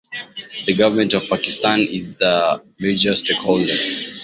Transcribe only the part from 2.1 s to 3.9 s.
the major stakeholder.